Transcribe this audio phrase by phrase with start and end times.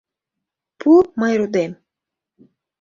[0.79, 1.71] —Пу, мый рудем!